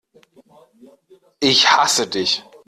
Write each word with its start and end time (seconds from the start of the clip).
Ich 1.41 1.69
hasse 1.69 2.07
dich! 2.09 2.43